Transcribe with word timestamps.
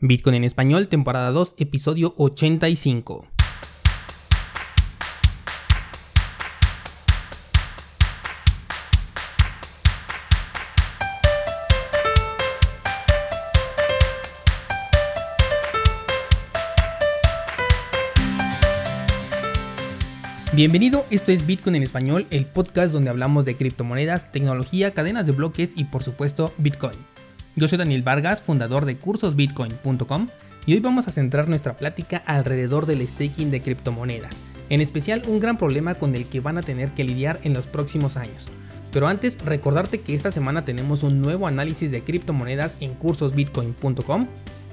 Bitcoin 0.00 0.36
en 0.36 0.44
español, 0.44 0.86
temporada 0.86 1.32
2, 1.32 1.56
episodio 1.58 2.14
85. 2.18 3.26
Bienvenido, 20.54 21.06
esto 21.10 21.32
es 21.32 21.44
Bitcoin 21.44 21.74
en 21.74 21.82
español, 21.82 22.28
el 22.30 22.46
podcast 22.46 22.92
donde 22.92 23.10
hablamos 23.10 23.44
de 23.44 23.56
criptomonedas, 23.56 24.30
tecnología, 24.30 24.92
cadenas 24.92 25.26
de 25.26 25.32
bloques 25.32 25.70
y 25.74 25.84
por 25.84 26.04
supuesto 26.04 26.52
Bitcoin. 26.56 27.17
Yo 27.58 27.66
soy 27.66 27.76
Daniel 27.76 28.04
Vargas, 28.04 28.40
fundador 28.40 28.84
de 28.84 28.98
cursosbitcoin.com 28.98 30.28
y 30.64 30.74
hoy 30.74 30.78
vamos 30.78 31.08
a 31.08 31.10
centrar 31.10 31.48
nuestra 31.48 31.76
plática 31.76 32.22
alrededor 32.24 32.86
del 32.86 33.06
staking 33.06 33.50
de 33.50 33.60
criptomonedas, 33.60 34.36
en 34.68 34.80
especial 34.80 35.22
un 35.26 35.40
gran 35.40 35.58
problema 35.58 35.96
con 35.96 36.14
el 36.14 36.26
que 36.26 36.38
van 36.38 36.56
a 36.56 36.62
tener 36.62 36.90
que 36.90 37.02
lidiar 37.02 37.40
en 37.42 37.54
los 37.54 37.66
próximos 37.66 38.16
años. 38.16 38.46
Pero 38.92 39.08
antes, 39.08 39.44
recordarte 39.44 40.02
que 40.02 40.14
esta 40.14 40.30
semana 40.30 40.64
tenemos 40.64 41.02
un 41.02 41.20
nuevo 41.20 41.48
análisis 41.48 41.90
de 41.90 42.02
criptomonedas 42.02 42.76
en 42.78 42.94
cursosbitcoin.com. 42.94 44.28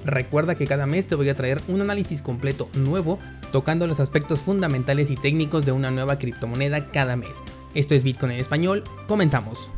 Recuerda 0.05 0.53
que 0.53 0.67
cada 0.67 0.85
mes 0.85 1.07
te 1.07 1.15
voy 1.15 1.29
a 1.29 1.35
traer 1.35 1.61
un 1.67 1.81
análisis 1.81 2.21
completo 2.21 2.69
nuevo 2.75 3.17
tocando 3.51 3.87
los 3.87 3.99
aspectos 3.99 4.41
fundamentales 4.41 5.09
y 5.09 5.15
técnicos 5.15 5.65
de 5.65 5.71
una 5.71 5.89
nueva 5.89 6.19
criptomoneda 6.19 6.91
cada 6.91 7.15
mes. 7.15 7.35
Esto 7.73 7.95
es 7.95 8.03
Bitcoin 8.03 8.33
en 8.33 8.41
español, 8.41 8.83
comenzamos. 9.07 9.71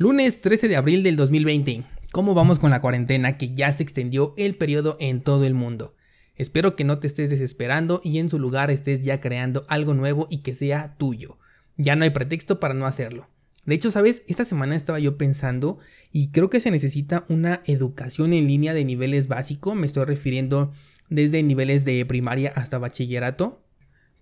Lunes 0.00 0.40
13 0.40 0.68
de 0.68 0.76
abril 0.76 1.02
del 1.02 1.16
2020. 1.16 1.82
¿Cómo 2.12 2.32
vamos 2.32 2.60
con 2.60 2.70
la 2.70 2.80
cuarentena 2.80 3.36
que 3.36 3.52
ya 3.52 3.72
se 3.72 3.82
extendió 3.82 4.32
el 4.36 4.54
periodo 4.54 4.96
en 5.00 5.22
todo 5.22 5.44
el 5.44 5.54
mundo? 5.54 5.96
Espero 6.36 6.76
que 6.76 6.84
no 6.84 7.00
te 7.00 7.08
estés 7.08 7.30
desesperando 7.30 8.00
y 8.04 8.18
en 8.20 8.28
su 8.28 8.38
lugar 8.38 8.70
estés 8.70 9.02
ya 9.02 9.20
creando 9.20 9.66
algo 9.68 9.94
nuevo 9.94 10.28
y 10.30 10.42
que 10.42 10.54
sea 10.54 10.94
tuyo. 10.98 11.38
Ya 11.76 11.96
no 11.96 12.04
hay 12.04 12.10
pretexto 12.10 12.60
para 12.60 12.74
no 12.74 12.86
hacerlo. 12.86 13.26
De 13.64 13.74
hecho, 13.74 13.90
sabes, 13.90 14.22
esta 14.28 14.44
semana 14.44 14.76
estaba 14.76 15.00
yo 15.00 15.18
pensando 15.18 15.80
y 16.12 16.30
creo 16.30 16.48
que 16.48 16.60
se 16.60 16.70
necesita 16.70 17.24
una 17.28 17.62
educación 17.66 18.34
en 18.34 18.46
línea 18.46 18.74
de 18.74 18.84
niveles 18.84 19.26
básicos, 19.26 19.74
me 19.74 19.88
estoy 19.88 20.04
refiriendo 20.04 20.70
desde 21.10 21.42
niveles 21.42 21.84
de 21.84 22.06
primaria 22.06 22.52
hasta 22.54 22.78
bachillerato, 22.78 23.64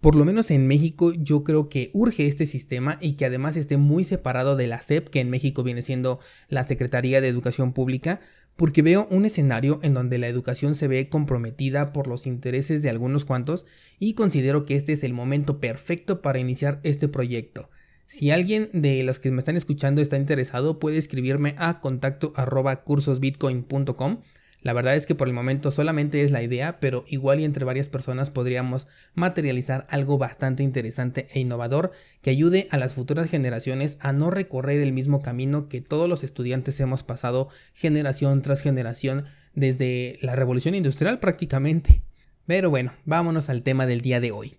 por 0.07 0.15
lo 0.15 0.25
menos 0.25 0.53
en 0.53 0.69
México 0.69 1.13
yo 1.15 1.43
creo 1.43 1.69
que 1.69 1.91
urge 1.93 2.29
este 2.29 2.47
sistema 2.47 2.97
y 3.01 3.15
que 3.15 3.27
además 3.27 3.57
esté 3.57 3.77
muy 3.77 4.05
separado 4.05 4.55
de 4.55 4.69
la 4.69 4.81
SEP, 4.81 5.09
que 5.09 5.19
en 5.19 5.31
México 5.31 5.65
viene 5.65 5.83
siendo 5.83 6.21
la 6.49 6.63
Secretaría 6.63 7.21
de 7.21 7.27
Educación 7.27 7.73
Pública, 7.73 8.21
porque 8.55 8.83
veo 8.83 9.09
un 9.11 9.25
escenario 9.25 9.81
en 9.83 9.95
donde 9.95 10.19
la 10.19 10.29
educación 10.29 10.77
se 10.77 10.87
ve 10.87 11.09
comprometida 11.09 11.93
por 11.93 12.07
los 12.07 12.29
intereses 12.29 12.83
de 12.83 12.89
algunos 12.89 13.25
cuantos 13.25 13.67
y 13.99 14.15
considero 14.15 14.65
que 14.65 14.77
este 14.77 14.93
es 14.93 15.03
el 15.03 15.13
momento 15.13 15.59
perfecto 15.59 16.23
para 16.23 16.39
iniciar 16.39 16.79
este 16.85 17.09
proyecto. 17.09 17.69
Si 18.07 18.31
alguien 18.31 18.69
de 18.73 19.03
los 19.03 19.19
que 19.19 19.33
me 19.33 19.41
están 19.41 19.57
escuchando 19.57 20.01
está 20.01 20.17
interesado, 20.17 20.79
puede 20.79 20.99
escribirme 20.99 21.57
a 21.59 21.81
contacto 21.81 22.33
arroba 22.37 22.85
cursosbitcoin.com 22.85 24.21
la 24.67 24.73
verdad 24.73 24.97
es 24.97 25.07
que 25.07 25.15
por 25.15 25.29
el 25.29 25.33
momento 25.33 25.71
solamente 25.71 26.25
es 26.25 26.33
la 26.33 26.43
idea, 26.43 26.81
pero 26.81 27.05
igual 27.07 27.39
y 27.39 27.45
entre 27.45 27.65
varias 27.65 27.87
personas 27.87 28.31
podríamos 28.31 28.89
materializar 29.15 29.87
algo 29.89 30.19
bastante 30.19 30.65
interesante 30.65 31.29
e 31.33 31.39
innovador 31.39 31.93
que 32.21 32.31
ayude 32.31 32.67
a 32.73 32.77
las 32.77 32.93
futuras 32.93 33.31
generaciones 33.31 33.97
a 34.01 34.13
no 34.13 34.29
recorrer 34.29 34.81
el 34.81 34.93
mismo 34.93 35.23
camino 35.23 35.69
que 35.69 35.83
todos 35.83 36.09
los 36.09 36.25
estudiantes 36.25 36.81
hemos 36.81 37.05
pasado 37.05 37.49
generación 37.75 38.43
tras 38.43 38.61
generación 38.61 39.27
desde 39.55 40.19
la 40.21 40.35
revolución 40.35 40.75
industrial 40.75 41.21
prácticamente. 41.21 42.03
Pero 42.45 42.69
bueno, 42.69 42.93
vámonos 43.05 43.49
al 43.49 43.63
tema 43.63 43.87
del 43.87 44.01
día 44.01 44.19
de 44.19 44.33
hoy. 44.33 44.57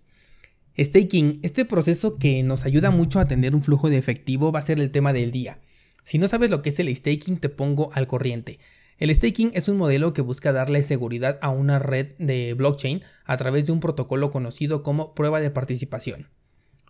Staking, 0.78 1.40
este 1.42 1.66
proceso 1.66 2.16
que 2.16 2.42
nos 2.42 2.64
ayuda 2.64 2.90
mucho 2.90 3.20
a 3.20 3.26
tener 3.26 3.54
un 3.54 3.62
flujo 3.62 3.90
de 3.90 3.98
efectivo 3.98 4.52
va 4.52 4.60
a 4.60 4.62
ser 4.62 4.80
el 4.80 4.90
tema 4.90 5.12
del 5.12 5.32
día. 5.32 5.58
Si 6.02 6.16
no 6.16 6.28
sabes 6.28 6.48
lo 6.48 6.62
que 6.62 6.70
es 6.70 6.78
el 6.78 6.96
staking, 6.96 7.36
te 7.36 7.50
pongo 7.50 7.90
al 7.92 8.06
corriente. 8.06 8.58
El 8.98 9.14
staking 9.14 9.52
es 9.54 9.68
un 9.68 9.76
modelo 9.76 10.12
que 10.12 10.22
busca 10.22 10.52
darle 10.52 10.82
seguridad 10.82 11.38
a 11.40 11.50
una 11.50 11.78
red 11.78 12.16
de 12.18 12.52
blockchain 12.54 13.02
a 13.24 13.36
través 13.36 13.64
de 13.64 13.70
un 13.70 13.78
protocolo 13.78 14.32
conocido 14.32 14.82
como 14.82 15.14
prueba 15.14 15.38
de 15.40 15.52
participación. 15.52 16.26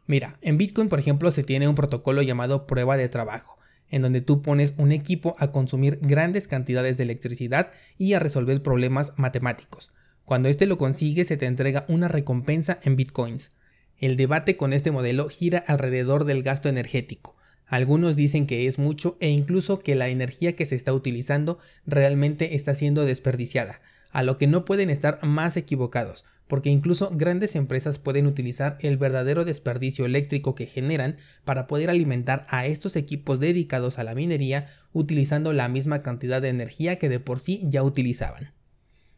Mira, 0.06 0.38
en 0.40 0.56
Bitcoin 0.56 0.88
por 0.88 1.00
ejemplo 1.00 1.30
se 1.30 1.44
tiene 1.44 1.68
un 1.68 1.74
protocolo 1.74 2.22
llamado 2.22 2.66
prueba 2.66 2.96
de 2.96 3.10
trabajo, 3.10 3.58
en 3.90 4.00
donde 4.00 4.22
tú 4.22 4.40
pones 4.40 4.72
un 4.78 4.90
equipo 4.90 5.36
a 5.38 5.52
consumir 5.52 5.98
grandes 6.00 6.46
cantidades 6.46 6.96
de 6.96 7.04
electricidad 7.04 7.72
y 7.98 8.14
a 8.14 8.20
resolver 8.20 8.62
problemas 8.62 9.12
matemáticos. 9.16 9.92
Cuando 10.24 10.48
este 10.48 10.64
lo 10.64 10.78
consigue 10.78 11.26
se 11.26 11.36
te 11.36 11.44
entrega 11.44 11.84
una 11.88 12.08
recompensa 12.08 12.78
en 12.84 12.96
bitcoins. 12.96 13.50
El 13.98 14.16
debate 14.16 14.56
con 14.56 14.72
este 14.72 14.92
modelo 14.92 15.28
gira 15.28 15.58
alrededor 15.58 16.24
del 16.24 16.42
gasto 16.42 16.70
energético. 16.70 17.37
Algunos 17.68 18.16
dicen 18.16 18.46
que 18.46 18.66
es 18.66 18.78
mucho 18.78 19.16
e 19.20 19.28
incluso 19.28 19.78
que 19.78 19.94
la 19.94 20.08
energía 20.08 20.56
que 20.56 20.66
se 20.66 20.74
está 20.74 20.92
utilizando 20.92 21.58
realmente 21.86 22.54
está 22.54 22.74
siendo 22.74 23.04
desperdiciada, 23.04 23.80
a 24.10 24.22
lo 24.22 24.38
que 24.38 24.46
no 24.46 24.64
pueden 24.64 24.88
estar 24.88 25.22
más 25.22 25.56
equivocados, 25.58 26.24
porque 26.48 26.70
incluso 26.70 27.10
grandes 27.12 27.54
empresas 27.54 27.98
pueden 27.98 28.26
utilizar 28.26 28.78
el 28.80 28.96
verdadero 28.96 29.44
desperdicio 29.44 30.06
eléctrico 30.06 30.54
que 30.54 30.66
generan 30.66 31.18
para 31.44 31.66
poder 31.66 31.90
alimentar 31.90 32.46
a 32.48 32.66
estos 32.66 32.96
equipos 32.96 33.38
dedicados 33.38 33.98
a 33.98 34.04
la 34.04 34.14
minería 34.14 34.68
utilizando 34.94 35.52
la 35.52 35.68
misma 35.68 36.02
cantidad 36.02 36.40
de 36.40 36.48
energía 36.48 36.96
que 36.96 37.10
de 37.10 37.20
por 37.20 37.38
sí 37.38 37.60
ya 37.64 37.82
utilizaban. 37.82 38.52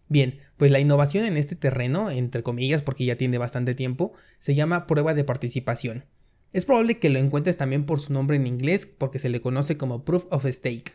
Bien, 0.09 0.41
pues 0.57 0.73
la 0.73 0.81
innovación 0.81 1.25
en 1.25 1.37
este 1.37 1.55
terreno, 1.55 2.11
entre 2.11 2.43
comillas 2.43 2.83
porque 2.83 3.05
ya 3.05 3.15
tiene 3.15 3.39
bastante 3.39 3.75
tiempo, 3.77 4.13
se 4.41 4.57
llama 4.57 4.89
prueba 4.89 5.15
de 5.15 5.23
participación. 5.23 6.05
Es 6.53 6.67
probable 6.67 6.99
que 6.99 7.11
lo 7.11 7.21
encuentres 7.21 7.57
también 7.57 7.85
por 7.87 8.01
su 8.01 8.13
nombre 8.13 8.37
en 8.37 8.47
inglés 8.47 8.87
porque 8.87 9.21
se 9.21 9.29
le 9.29 9.41
conoce 9.41 9.77
como 9.77 10.05
Proof 10.05 10.27
of 10.31 10.47
Stake. 10.47 10.95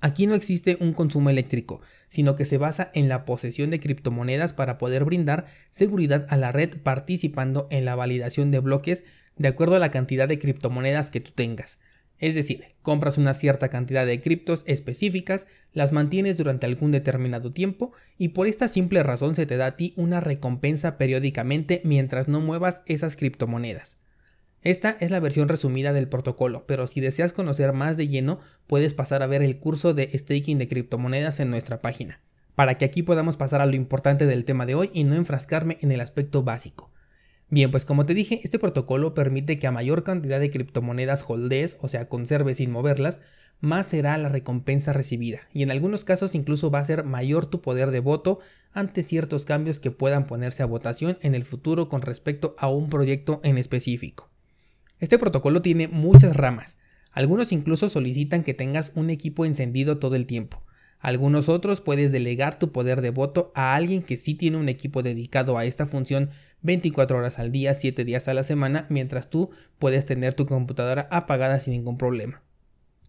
Aquí 0.00 0.26
no 0.26 0.34
existe 0.34 0.76
un 0.80 0.92
consumo 0.92 1.30
eléctrico, 1.30 1.80
sino 2.08 2.34
que 2.34 2.44
se 2.44 2.58
basa 2.58 2.90
en 2.92 3.08
la 3.08 3.24
posesión 3.24 3.70
de 3.70 3.78
criptomonedas 3.78 4.52
para 4.52 4.76
poder 4.76 5.04
brindar 5.04 5.46
seguridad 5.70 6.26
a 6.28 6.36
la 6.36 6.50
red 6.50 6.76
participando 6.82 7.68
en 7.70 7.84
la 7.84 7.94
validación 7.94 8.50
de 8.50 8.58
bloques 8.58 9.04
de 9.36 9.48
acuerdo 9.48 9.76
a 9.76 9.78
la 9.78 9.92
cantidad 9.92 10.26
de 10.26 10.40
criptomonedas 10.40 11.08
que 11.08 11.20
tú 11.20 11.30
tengas. 11.30 11.78
Es 12.18 12.34
decir, 12.34 12.74
compras 12.82 13.16
una 13.16 13.32
cierta 13.32 13.68
cantidad 13.68 14.06
de 14.06 14.20
criptos 14.20 14.64
específicas, 14.66 15.46
las 15.72 15.92
mantienes 15.92 16.36
durante 16.36 16.66
algún 16.66 16.90
determinado 16.90 17.50
tiempo 17.50 17.92
y 18.18 18.28
por 18.28 18.48
esta 18.48 18.66
simple 18.66 19.02
razón 19.04 19.36
se 19.36 19.46
te 19.46 19.56
da 19.56 19.66
a 19.66 19.76
ti 19.76 19.94
una 19.96 20.20
recompensa 20.20 20.98
periódicamente 20.98 21.80
mientras 21.84 22.28
no 22.28 22.40
muevas 22.40 22.82
esas 22.86 23.16
criptomonedas. 23.16 23.98
Esta 24.64 24.96
es 24.98 25.10
la 25.10 25.20
versión 25.20 25.50
resumida 25.50 25.92
del 25.92 26.08
protocolo, 26.08 26.64
pero 26.66 26.86
si 26.86 27.02
deseas 27.02 27.34
conocer 27.34 27.74
más 27.74 27.98
de 27.98 28.08
lleno, 28.08 28.40
puedes 28.66 28.94
pasar 28.94 29.22
a 29.22 29.26
ver 29.26 29.42
el 29.42 29.58
curso 29.58 29.92
de 29.92 30.10
staking 30.16 30.56
de 30.56 30.68
criptomonedas 30.68 31.38
en 31.38 31.50
nuestra 31.50 31.80
página, 31.80 32.22
para 32.54 32.78
que 32.78 32.86
aquí 32.86 33.02
podamos 33.02 33.36
pasar 33.36 33.60
a 33.60 33.66
lo 33.66 33.76
importante 33.76 34.24
del 34.24 34.46
tema 34.46 34.64
de 34.64 34.74
hoy 34.74 34.90
y 34.94 35.04
no 35.04 35.16
enfrascarme 35.16 35.76
en 35.82 35.92
el 35.92 36.00
aspecto 36.00 36.44
básico. 36.44 36.90
Bien, 37.50 37.70
pues 37.70 37.84
como 37.84 38.06
te 38.06 38.14
dije, 38.14 38.40
este 38.42 38.58
protocolo 38.58 39.12
permite 39.12 39.58
que 39.58 39.66
a 39.66 39.70
mayor 39.70 40.02
cantidad 40.02 40.40
de 40.40 40.50
criptomonedas 40.50 41.26
holdes, 41.28 41.76
o 41.82 41.88
sea, 41.88 42.08
conserves 42.08 42.56
sin 42.56 42.70
moverlas, 42.70 43.20
más 43.60 43.88
será 43.88 44.16
la 44.16 44.30
recompensa 44.30 44.94
recibida, 44.94 45.42
y 45.52 45.62
en 45.62 45.72
algunos 45.72 46.04
casos 46.04 46.34
incluso 46.34 46.70
va 46.70 46.78
a 46.78 46.86
ser 46.86 47.04
mayor 47.04 47.44
tu 47.44 47.60
poder 47.60 47.90
de 47.90 48.00
voto 48.00 48.38
ante 48.72 49.02
ciertos 49.02 49.44
cambios 49.44 49.78
que 49.78 49.90
puedan 49.90 50.26
ponerse 50.26 50.62
a 50.62 50.66
votación 50.66 51.18
en 51.20 51.34
el 51.34 51.44
futuro 51.44 51.90
con 51.90 52.00
respecto 52.00 52.56
a 52.58 52.68
un 52.68 52.88
proyecto 52.88 53.40
en 53.44 53.58
específico. 53.58 54.33
Este 55.04 55.18
protocolo 55.18 55.60
tiene 55.60 55.86
muchas 55.86 56.34
ramas. 56.34 56.78
Algunos 57.12 57.52
incluso 57.52 57.90
solicitan 57.90 58.42
que 58.42 58.54
tengas 58.54 58.90
un 58.94 59.10
equipo 59.10 59.44
encendido 59.44 59.98
todo 59.98 60.14
el 60.14 60.24
tiempo. 60.24 60.62
Algunos 60.98 61.50
otros 61.50 61.82
puedes 61.82 62.10
delegar 62.10 62.58
tu 62.58 62.72
poder 62.72 63.02
de 63.02 63.10
voto 63.10 63.52
a 63.54 63.74
alguien 63.74 64.02
que 64.02 64.16
sí 64.16 64.32
tiene 64.32 64.56
un 64.56 64.70
equipo 64.70 65.02
dedicado 65.02 65.58
a 65.58 65.66
esta 65.66 65.84
función 65.84 66.30
24 66.62 67.18
horas 67.18 67.38
al 67.38 67.52
día, 67.52 67.74
7 67.74 68.02
días 68.06 68.28
a 68.28 68.32
la 68.32 68.44
semana, 68.44 68.86
mientras 68.88 69.28
tú 69.28 69.50
puedes 69.78 70.06
tener 70.06 70.32
tu 70.32 70.46
computadora 70.46 71.06
apagada 71.10 71.60
sin 71.60 71.74
ningún 71.74 71.98
problema. 71.98 72.42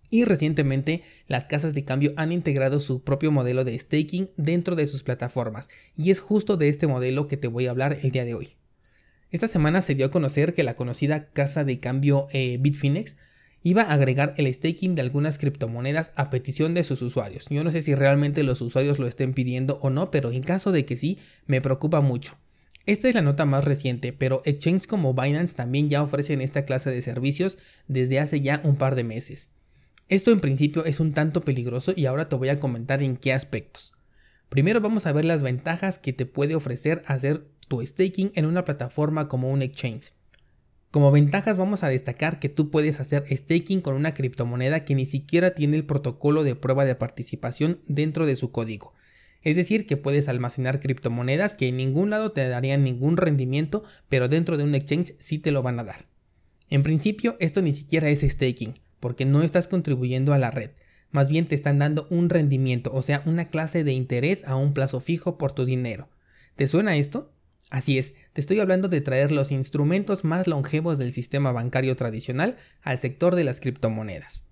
Y 0.10 0.26
recientemente 0.26 1.02
las 1.28 1.46
casas 1.46 1.74
de 1.74 1.86
cambio 1.86 2.12
han 2.18 2.34
integrado 2.34 2.82
su 2.82 3.06
propio 3.06 3.32
modelo 3.32 3.64
de 3.64 3.80
staking 3.80 4.32
dentro 4.36 4.76
de 4.76 4.88
sus 4.88 5.02
plataformas, 5.02 5.70
y 5.96 6.12
es 6.12 6.20
justo 6.20 6.58
de 6.58 6.68
este 6.68 6.88
modelo 6.88 7.28
que 7.28 7.38
te 7.38 7.48
voy 7.48 7.68
a 7.68 7.70
hablar 7.70 8.00
el 8.04 8.12
día 8.12 8.26
de 8.26 8.34
hoy. 8.34 8.58
Esta 9.32 9.48
semana 9.48 9.82
se 9.82 9.96
dio 9.96 10.06
a 10.06 10.12
conocer 10.12 10.54
que 10.54 10.64
la 10.64 10.76
conocida 10.76 11.26
casa 11.28 11.64
de 11.64 11.80
cambio 11.80 12.28
eh, 12.32 12.58
Bitfinex 12.60 13.16
iba 13.64 13.82
a 13.82 13.94
agregar 13.94 14.36
el 14.38 14.54
staking 14.54 14.94
de 14.94 15.02
algunas 15.02 15.40
criptomonedas 15.40 16.12
a 16.16 16.30
petición 16.30 16.76
de 16.76 16.84
sus 16.84 17.02
usuarios. 17.02 17.48
Yo 17.50 17.64
no 17.64 17.72
sé 17.72 17.82
si 17.82 17.96
realmente 17.96 18.44
los 18.44 18.62
usuarios 18.62 19.00
lo 19.00 19.08
estén 19.08 19.34
pidiendo 19.34 19.80
o 19.82 19.90
no, 19.90 20.12
pero 20.12 20.32
en 20.32 20.44
caso 20.44 20.72
de 20.72 20.86
que 20.86 20.98
sí, 20.98 21.18
me 21.48 21.62
preocupa 21.62 22.00
mucho. 22.00 22.38
Esta 22.86 23.10
es 23.10 23.16
la 23.16 23.24
nota 23.24 23.46
más 23.46 23.64
reciente, 23.64 24.14
pero 24.14 24.44
exchanges 24.46 24.86
como 24.86 25.16
Binance 25.16 25.56
también 25.56 25.90
ya 25.90 26.04
ofrecen 26.04 26.42
esta 26.42 26.66
clase 26.66 26.92
de 26.92 27.02
servicios 27.02 27.58
desde 27.88 28.20
hace 28.20 28.42
ya 28.42 28.62
un 28.64 28.76
par 28.76 28.94
de 28.94 29.04
meses. 29.04 29.50
Esto 30.08 30.32
en 30.32 30.40
principio 30.40 30.86
es 30.86 31.00
un 31.00 31.14
tanto 31.14 31.42
peligroso 31.42 31.94
y 31.96 32.06
ahora 32.06 32.30
te 32.30 32.36
voy 32.36 32.50
a 32.50 32.60
comentar 32.60 33.02
en 33.02 33.18
qué 33.18 33.34
aspectos. 33.34 33.94
Primero 34.50 34.80
vamos 34.80 35.08
a 35.08 35.12
ver 35.12 35.26
las 35.26 35.42
ventajas 35.42 35.98
que 35.98 36.14
te 36.14 36.28
puede 36.28 36.54
ofrecer 36.54 37.02
hacer 37.08 37.48
tu 37.68 37.86
staking 37.86 38.32
en 38.36 38.46
una 38.46 38.66
plataforma 38.66 39.28
como 39.28 39.52
un 39.52 39.62
exchange. 39.62 40.14
Como 40.92 41.12
ventajas 41.12 41.58
vamos 41.58 41.84
a 41.84 41.90
destacar 41.90 42.40
que 42.40 42.48
tú 42.48 42.70
puedes 42.72 43.02
hacer 43.02 43.26
staking 43.30 43.82
con 43.82 43.96
una 43.96 44.14
criptomoneda 44.14 44.86
que 44.86 44.96
ni 44.96 45.06
siquiera 45.06 45.52
tiene 45.52 45.76
el 45.76 45.86
protocolo 45.86 46.44
de 46.44 46.56
prueba 46.56 46.86
de 46.86 46.96
participación 46.96 47.80
dentro 47.88 48.26
de 48.26 48.38
su 48.38 48.52
código. 48.52 48.94
Es 49.42 49.56
decir, 49.56 49.86
que 49.88 49.98
puedes 49.98 50.30
almacenar 50.30 50.80
criptomonedas 50.80 51.54
que 51.54 51.68
en 51.68 51.78
ningún 51.78 52.10
lado 52.10 52.32
te 52.32 52.48
darían 52.48 52.84
ningún 52.84 53.18
rendimiento, 53.18 53.84
pero 54.10 54.28
dentro 54.28 54.58
de 54.58 54.64
un 54.64 54.74
exchange 54.74 55.16
sí 55.20 55.38
te 55.38 55.52
lo 55.52 55.62
van 55.62 55.80
a 55.80 55.84
dar. 55.84 56.06
En 56.70 56.82
principio, 56.82 57.36
esto 57.40 57.62
ni 57.62 57.72
siquiera 57.72 58.10
es 58.10 58.22
staking, 58.22 58.74
porque 59.00 59.26
no 59.26 59.44
estás 59.44 59.68
contribuyendo 59.68 60.34
a 60.34 60.40
la 60.40 60.50
red. 60.50 60.72
Más 61.12 61.28
bien 61.28 61.46
te 61.46 61.56
están 61.56 61.78
dando 61.78 62.08
un 62.10 62.30
rendimiento, 62.30 62.92
o 62.94 63.02
sea, 63.02 63.22
una 63.26 63.46
clase 63.46 63.84
de 63.84 63.94
interés 63.94 64.44
a 64.46 64.56
un 64.56 64.74
plazo 64.74 65.00
fijo 65.00 65.38
por 65.38 65.52
tu 65.52 65.66
dinero. 65.66 66.10
¿Te 66.56 66.68
suena 66.68 66.98
esto? 66.98 67.35
Así 67.70 67.98
es, 67.98 68.14
te 68.34 68.42
estoy 68.42 68.60
hablando 68.60 68.88
de 68.88 69.02
traer 69.02 69.32
los 69.32 69.52
instrumentos 69.52 70.24
más 70.24 70.48
longevos 70.48 70.98
del 70.98 71.12
sistema 71.12 71.52
bancario 71.52 71.96
tradicional 71.96 72.58
al 72.82 73.00
sector 73.00 73.36
de 73.36 73.44
las 73.44 73.60
criptomonedas. 73.60 74.44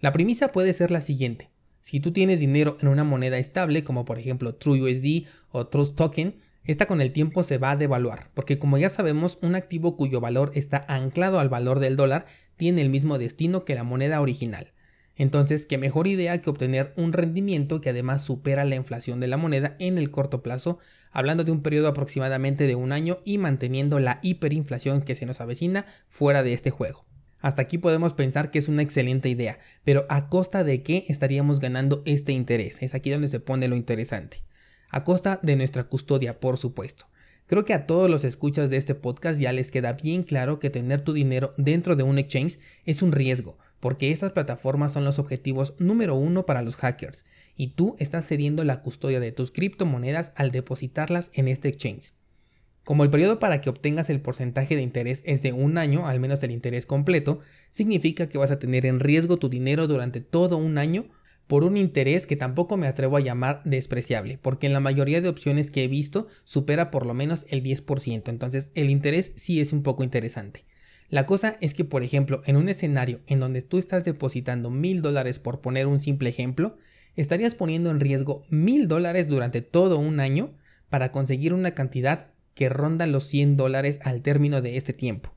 La 0.00 0.12
premisa 0.12 0.52
puede 0.52 0.72
ser 0.74 0.90
la 0.90 1.00
siguiente. 1.00 1.50
Si 1.80 2.00
tú 2.00 2.12
tienes 2.12 2.40
dinero 2.40 2.76
en 2.80 2.88
una 2.88 3.04
moneda 3.04 3.38
estable, 3.38 3.84
como 3.84 4.04
por 4.04 4.18
ejemplo 4.18 4.54
TrueUSD 4.54 5.26
o 5.50 5.66
Trust 5.66 5.96
Token, 5.96 6.40
esta 6.64 6.86
con 6.86 7.00
el 7.00 7.12
tiempo 7.12 7.42
se 7.42 7.58
va 7.58 7.72
a 7.72 7.76
devaluar, 7.76 8.30
porque 8.34 8.58
como 8.58 8.78
ya 8.78 8.88
sabemos, 8.88 9.38
un 9.42 9.54
activo 9.54 9.96
cuyo 9.96 10.20
valor 10.20 10.50
está 10.54 10.84
anclado 10.88 11.40
al 11.40 11.48
valor 11.48 11.80
del 11.80 11.96
dólar 11.96 12.26
tiene 12.56 12.82
el 12.82 12.88
mismo 12.88 13.18
destino 13.18 13.64
que 13.64 13.74
la 13.74 13.82
moneda 13.82 14.20
original. 14.20 14.73
Entonces, 15.16 15.64
qué 15.66 15.78
mejor 15.78 16.06
idea 16.06 16.40
que 16.40 16.50
obtener 16.50 16.92
un 16.96 17.12
rendimiento 17.12 17.80
que 17.80 17.90
además 17.90 18.22
supera 18.22 18.64
la 18.64 18.74
inflación 18.74 19.20
de 19.20 19.28
la 19.28 19.36
moneda 19.36 19.76
en 19.78 19.96
el 19.98 20.10
corto 20.10 20.42
plazo, 20.42 20.78
hablando 21.12 21.44
de 21.44 21.52
un 21.52 21.62
periodo 21.62 21.88
aproximadamente 21.88 22.66
de 22.66 22.74
un 22.74 22.90
año 22.90 23.18
y 23.24 23.38
manteniendo 23.38 24.00
la 24.00 24.18
hiperinflación 24.22 25.02
que 25.02 25.14
se 25.14 25.26
nos 25.26 25.40
avecina 25.40 25.86
fuera 26.08 26.42
de 26.42 26.52
este 26.52 26.70
juego. 26.70 27.04
Hasta 27.40 27.62
aquí 27.62 27.78
podemos 27.78 28.14
pensar 28.14 28.50
que 28.50 28.58
es 28.58 28.68
una 28.68 28.82
excelente 28.82 29.28
idea, 29.28 29.58
pero 29.84 30.06
¿a 30.08 30.28
costa 30.28 30.64
de 30.64 30.82
qué 30.82 31.04
estaríamos 31.08 31.60
ganando 31.60 32.02
este 32.06 32.32
interés? 32.32 32.82
Es 32.82 32.94
aquí 32.94 33.10
donde 33.10 33.28
se 33.28 33.38
pone 33.38 33.68
lo 33.68 33.76
interesante. 33.76 34.42
A 34.88 35.04
costa 35.04 35.38
de 35.42 35.54
nuestra 35.54 35.84
custodia, 35.84 36.40
por 36.40 36.56
supuesto. 36.56 37.06
Creo 37.46 37.66
que 37.66 37.74
a 37.74 37.86
todos 37.86 38.08
los 38.08 38.24
escuchas 38.24 38.70
de 38.70 38.78
este 38.78 38.94
podcast 38.94 39.38
ya 39.38 39.52
les 39.52 39.70
queda 39.70 39.92
bien 39.92 40.22
claro 40.22 40.58
que 40.58 40.70
tener 40.70 41.02
tu 41.02 41.12
dinero 41.12 41.52
dentro 41.58 41.94
de 41.94 42.02
un 42.02 42.18
exchange 42.18 42.58
es 42.86 43.02
un 43.02 43.12
riesgo, 43.12 43.58
porque 43.84 44.12
estas 44.12 44.32
plataformas 44.32 44.92
son 44.92 45.04
los 45.04 45.18
objetivos 45.18 45.74
número 45.76 46.14
uno 46.14 46.46
para 46.46 46.62
los 46.62 46.74
hackers, 46.74 47.26
y 47.54 47.74
tú 47.74 47.96
estás 47.98 48.26
cediendo 48.26 48.64
la 48.64 48.80
custodia 48.80 49.20
de 49.20 49.30
tus 49.30 49.50
criptomonedas 49.50 50.32
al 50.36 50.52
depositarlas 50.52 51.30
en 51.34 51.48
este 51.48 51.68
exchange. 51.68 52.14
Como 52.82 53.04
el 53.04 53.10
periodo 53.10 53.38
para 53.38 53.60
que 53.60 53.68
obtengas 53.68 54.08
el 54.08 54.22
porcentaje 54.22 54.74
de 54.74 54.80
interés 54.80 55.20
es 55.26 55.42
de 55.42 55.52
un 55.52 55.76
año, 55.76 56.06
al 56.06 56.18
menos 56.18 56.42
el 56.42 56.52
interés 56.52 56.86
completo, 56.86 57.40
significa 57.72 58.26
que 58.26 58.38
vas 58.38 58.50
a 58.50 58.58
tener 58.58 58.86
en 58.86 59.00
riesgo 59.00 59.36
tu 59.36 59.50
dinero 59.50 59.86
durante 59.86 60.22
todo 60.22 60.56
un 60.56 60.78
año 60.78 61.04
por 61.46 61.62
un 61.62 61.76
interés 61.76 62.26
que 62.26 62.36
tampoco 62.36 62.78
me 62.78 62.86
atrevo 62.86 63.18
a 63.18 63.20
llamar 63.20 63.60
despreciable, 63.66 64.38
porque 64.40 64.66
en 64.66 64.72
la 64.72 64.80
mayoría 64.80 65.20
de 65.20 65.28
opciones 65.28 65.70
que 65.70 65.84
he 65.84 65.88
visto 65.88 66.26
supera 66.44 66.90
por 66.90 67.04
lo 67.04 67.12
menos 67.12 67.44
el 67.50 67.62
10%, 67.62 68.30
entonces 68.30 68.70
el 68.74 68.88
interés 68.88 69.32
sí 69.36 69.60
es 69.60 69.74
un 69.74 69.82
poco 69.82 70.04
interesante. 70.04 70.64
La 71.10 71.26
cosa 71.26 71.56
es 71.60 71.74
que, 71.74 71.84
por 71.84 72.02
ejemplo, 72.02 72.42
en 72.46 72.56
un 72.56 72.68
escenario 72.68 73.20
en 73.26 73.40
donde 73.40 73.62
tú 73.62 73.78
estás 73.78 74.04
depositando 74.04 74.70
mil 74.70 75.02
dólares 75.02 75.38
por 75.38 75.60
poner 75.60 75.86
un 75.86 76.00
simple 76.00 76.30
ejemplo, 76.30 76.76
estarías 77.16 77.54
poniendo 77.54 77.90
en 77.90 78.00
riesgo 78.00 78.42
mil 78.48 78.88
dólares 78.88 79.28
durante 79.28 79.62
todo 79.62 79.98
un 79.98 80.20
año 80.20 80.54
para 80.88 81.12
conseguir 81.12 81.52
una 81.52 81.72
cantidad 81.72 82.28
que 82.54 82.68
ronda 82.68 83.06
los 83.06 83.24
100 83.24 83.56
dólares 83.56 83.98
al 84.02 84.22
término 84.22 84.62
de 84.62 84.76
este 84.76 84.92
tiempo. 84.92 85.32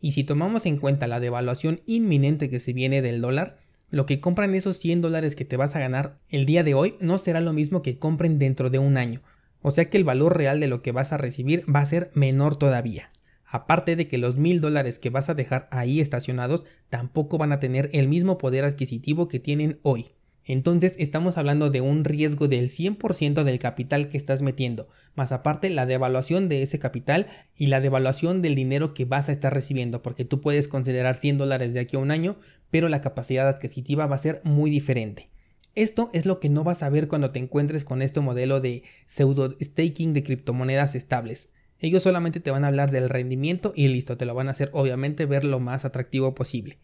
Y 0.00 0.12
si 0.12 0.22
tomamos 0.22 0.66
en 0.66 0.76
cuenta 0.76 1.06
la 1.06 1.20
devaluación 1.20 1.80
inminente 1.86 2.50
que 2.50 2.60
se 2.60 2.72
viene 2.72 3.02
del 3.02 3.20
dólar, 3.20 3.58
lo 3.90 4.06
que 4.06 4.20
compran 4.20 4.54
esos 4.54 4.78
100 4.78 5.00
dólares 5.00 5.34
que 5.34 5.44
te 5.44 5.56
vas 5.56 5.74
a 5.74 5.80
ganar 5.80 6.18
el 6.28 6.44
día 6.44 6.62
de 6.62 6.74
hoy 6.74 6.96
no 7.00 7.18
será 7.18 7.40
lo 7.40 7.52
mismo 7.52 7.82
que 7.82 7.98
compren 7.98 8.38
dentro 8.38 8.70
de 8.70 8.78
un 8.78 8.96
año. 8.96 9.22
O 9.62 9.70
sea 9.70 9.86
que 9.86 9.96
el 9.96 10.04
valor 10.04 10.36
real 10.36 10.60
de 10.60 10.68
lo 10.68 10.82
que 10.82 10.92
vas 10.92 11.12
a 11.12 11.16
recibir 11.16 11.64
va 11.74 11.80
a 11.80 11.86
ser 11.86 12.10
menor 12.14 12.56
todavía. 12.56 13.10
Aparte 13.50 13.96
de 13.96 14.08
que 14.08 14.18
los 14.18 14.36
mil 14.36 14.60
dólares 14.60 14.98
que 14.98 15.10
vas 15.10 15.30
a 15.30 15.34
dejar 15.34 15.68
ahí 15.70 16.00
estacionados 16.00 16.66
tampoco 16.90 17.38
van 17.38 17.52
a 17.52 17.60
tener 17.60 17.88
el 17.92 18.06
mismo 18.06 18.36
poder 18.36 18.64
adquisitivo 18.64 19.26
que 19.28 19.40
tienen 19.40 19.78
hoy. 19.82 20.08
Entonces 20.44 20.94
estamos 20.98 21.36
hablando 21.36 21.70
de 21.70 21.82
un 21.82 22.04
riesgo 22.04 22.48
del 22.48 22.68
100% 22.68 23.44
del 23.44 23.58
capital 23.58 24.08
que 24.08 24.16
estás 24.16 24.40
metiendo, 24.40 24.88
más 25.14 25.30
aparte 25.30 25.68
la 25.68 25.84
devaluación 25.84 26.48
de 26.48 26.62
ese 26.62 26.78
capital 26.78 27.26
y 27.54 27.66
la 27.66 27.82
devaluación 27.82 28.40
del 28.40 28.54
dinero 28.54 28.94
que 28.94 29.04
vas 29.04 29.28
a 29.28 29.32
estar 29.32 29.52
recibiendo, 29.52 30.00
porque 30.02 30.24
tú 30.24 30.40
puedes 30.40 30.66
considerar 30.66 31.16
100 31.16 31.36
dólares 31.36 31.74
de 31.74 31.80
aquí 31.80 31.96
a 31.96 32.00
un 32.00 32.10
año, 32.10 32.36
pero 32.70 32.88
la 32.88 33.02
capacidad 33.02 33.46
adquisitiva 33.46 34.06
va 34.06 34.16
a 34.16 34.20
ser 34.20 34.40
muy 34.42 34.70
diferente. 34.70 35.28
Esto 35.74 36.08
es 36.14 36.24
lo 36.24 36.40
que 36.40 36.48
no 36.48 36.64
vas 36.64 36.82
a 36.82 36.88
ver 36.88 37.08
cuando 37.08 37.30
te 37.30 37.38
encuentres 37.38 37.84
con 37.84 38.00
este 38.00 38.20
modelo 38.20 38.60
de 38.60 38.84
pseudo 39.06 39.54
staking 39.60 40.14
de 40.14 40.22
criptomonedas 40.22 40.94
estables. 40.94 41.50
Ellos 41.80 42.02
solamente 42.02 42.40
te 42.40 42.50
van 42.50 42.64
a 42.64 42.68
hablar 42.68 42.90
del 42.90 43.08
rendimiento 43.08 43.72
y 43.76 43.88
listo, 43.88 44.16
te 44.16 44.24
lo 44.24 44.34
van 44.34 44.48
a 44.48 44.50
hacer 44.50 44.70
obviamente 44.72 45.26
ver 45.26 45.44
lo 45.44 45.60
más 45.60 45.84
atractivo 45.84 46.34
posible. 46.34 46.78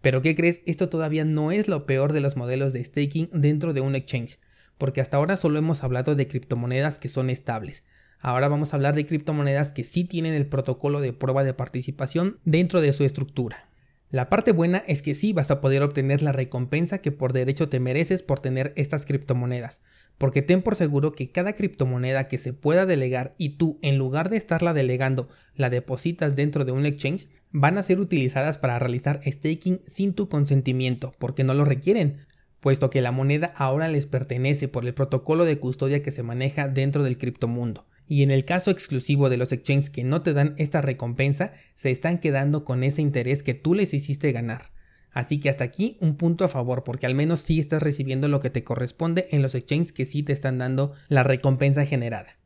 Pero 0.00 0.22
¿qué 0.22 0.34
crees? 0.34 0.60
Esto 0.64 0.88
todavía 0.88 1.24
no 1.24 1.52
es 1.52 1.68
lo 1.68 1.84
peor 1.84 2.12
de 2.12 2.20
los 2.20 2.36
modelos 2.36 2.72
de 2.72 2.84
staking 2.84 3.28
dentro 3.32 3.72
de 3.72 3.80
un 3.80 3.94
exchange, 3.94 4.38
porque 4.78 5.00
hasta 5.00 5.16
ahora 5.16 5.36
solo 5.36 5.58
hemos 5.58 5.84
hablado 5.84 6.14
de 6.14 6.28
criptomonedas 6.28 6.98
que 6.98 7.08
son 7.08 7.30
estables. 7.30 7.84
Ahora 8.20 8.48
vamos 8.48 8.72
a 8.72 8.76
hablar 8.76 8.94
de 8.94 9.06
criptomonedas 9.06 9.72
que 9.72 9.84
sí 9.84 10.04
tienen 10.04 10.34
el 10.34 10.46
protocolo 10.46 11.00
de 11.00 11.12
prueba 11.12 11.44
de 11.44 11.54
participación 11.54 12.38
dentro 12.44 12.80
de 12.80 12.92
su 12.92 13.04
estructura. 13.04 13.68
La 14.10 14.30
parte 14.30 14.52
buena 14.52 14.82
es 14.86 15.02
que 15.02 15.14
sí 15.14 15.34
vas 15.34 15.50
a 15.50 15.60
poder 15.60 15.82
obtener 15.82 16.22
la 16.22 16.32
recompensa 16.32 16.98
que 16.98 17.12
por 17.12 17.34
derecho 17.34 17.68
te 17.68 17.78
mereces 17.78 18.22
por 18.22 18.40
tener 18.40 18.72
estas 18.74 19.04
criptomonedas, 19.04 19.80
porque 20.18 20.42
ten 20.42 20.62
por 20.62 20.74
seguro 20.74 21.12
que 21.12 21.30
cada 21.30 21.54
criptomoneda 21.54 22.28
que 22.28 22.38
se 22.38 22.52
pueda 22.52 22.86
delegar 22.86 23.34
y 23.38 23.50
tú 23.50 23.78
en 23.82 23.96
lugar 23.96 24.28
de 24.28 24.36
estarla 24.36 24.74
delegando 24.74 25.28
la 25.54 25.70
depositas 25.70 26.36
dentro 26.36 26.64
de 26.64 26.72
un 26.72 26.84
exchange, 26.84 27.28
van 27.50 27.78
a 27.78 27.82
ser 27.82 28.00
utilizadas 28.00 28.58
para 28.58 28.78
realizar 28.78 29.20
staking 29.24 29.80
sin 29.86 30.12
tu 30.12 30.28
consentimiento, 30.28 31.14
porque 31.18 31.44
no 31.44 31.54
lo 31.54 31.64
requieren, 31.64 32.18
puesto 32.60 32.90
que 32.90 33.00
la 33.00 33.12
moneda 33.12 33.52
ahora 33.56 33.88
les 33.88 34.06
pertenece 34.06 34.68
por 34.68 34.84
el 34.84 34.94
protocolo 34.94 35.44
de 35.44 35.58
custodia 35.58 36.02
que 36.02 36.10
se 36.10 36.22
maneja 36.22 36.68
dentro 36.68 37.02
del 37.04 37.16
criptomundo. 37.16 37.86
Y 38.06 38.22
en 38.22 38.30
el 38.30 38.44
caso 38.44 38.70
exclusivo 38.70 39.28
de 39.28 39.36
los 39.36 39.52
exchanges 39.52 39.90
que 39.90 40.02
no 40.02 40.22
te 40.22 40.32
dan 40.32 40.54
esta 40.56 40.80
recompensa, 40.80 41.52
se 41.76 41.90
están 41.90 42.18
quedando 42.18 42.64
con 42.64 42.82
ese 42.82 43.02
interés 43.02 43.42
que 43.42 43.54
tú 43.54 43.74
les 43.74 43.92
hiciste 43.92 44.32
ganar. 44.32 44.70
Así 45.12 45.40
que 45.40 45.50
hasta 45.50 45.64
aquí 45.64 45.96
un 46.00 46.16
punto 46.16 46.44
a 46.44 46.48
favor, 46.48 46.84
porque 46.84 47.06
al 47.06 47.14
menos 47.14 47.40
sí 47.40 47.58
estás 47.58 47.82
recibiendo 47.82 48.28
lo 48.28 48.40
que 48.40 48.50
te 48.50 48.64
corresponde 48.64 49.28
en 49.30 49.42
los 49.42 49.54
exchanges 49.54 49.92
que 49.92 50.04
sí 50.04 50.22
te 50.22 50.32
están 50.32 50.58
dando 50.58 50.92
la 51.08 51.22
recompensa 51.22 51.86
generada. 51.86 52.36